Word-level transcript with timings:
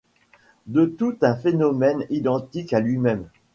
De 0.65 0.87
tout 0.87 1.15
un 1.21 1.35
phénomène, 1.35 2.07
identique 2.09 2.73
à 2.73 2.79
lui-même 2.79 3.27